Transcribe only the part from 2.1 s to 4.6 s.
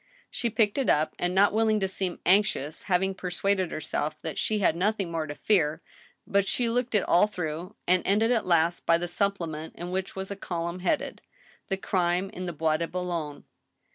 anxious^ having persuaded herself that she